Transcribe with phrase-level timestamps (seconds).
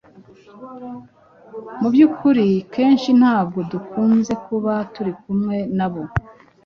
[1.81, 6.01] mu by’ukuri kenshi ntabwo dukunze kuba turi kumwe nabo,